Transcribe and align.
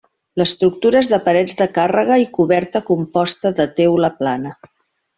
L'estructura 0.41 1.01
és 1.05 1.09
de 1.11 1.19
parets 1.27 1.59
de 1.59 1.69
càrrega 1.77 2.19
i 2.23 2.27
coberta 2.39 2.85
composta 2.91 3.55
de 3.63 3.71
teula 3.83 4.15
plana. 4.23 4.59